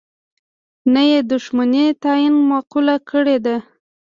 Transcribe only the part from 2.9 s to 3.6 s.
کړې ده.